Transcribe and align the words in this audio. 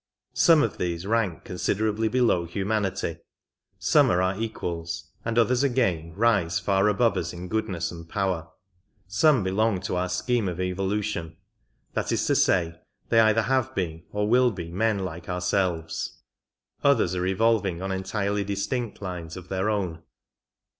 Some 0.33 0.63
of 0.63 0.79
these 0.79 1.05
rank 1.05 1.43
considerably 1.43 2.07
below 2.07 2.45
humanity, 2.45 3.17
some 3.77 4.09
are 4.09 4.19
our 4.19 4.35
equals, 4.41 5.11
and 5.23 5.37
others 5.37 5.61
again 5.61 6.15
rise 6.15 6.59
far 6.59 6.87
above 6.87 7.17
us 7.17 7.33
in 7.33 7.47
goodness 7.47 7.91
and 7.91 8.09
power. 8.09 8.49
Some 9.07 9.43
belong 9.43 9.79
to 9.81 9.97
our 9.97 10.09
scheme 10.09 10.47
of 10.49 10.59
evolution— 10.59 11.37
that 11.93 12.11
is 12.11 12.25
to 12.25 12.35
say, 12.35 12.81
they 13.09 13.19
either 13.19 13.43
have 13.43 13.75
been 13.75 14.01
or 14.11 14.27
will 14.27 14.49
be 14.49 14.71
men 14.71 14.97
like 15.05 15.29
ourselves; 15.29 16.17
others 16.83 17.13
are 17.13 17.27
evolving 17.27 17.83
on 17.83 17.91
entirely 17.91 18.43
distinct 18.43 19.03
lines 19.03 19.37
of 19.37 19.49
their 19.49 19.69
own. 19.69 20.01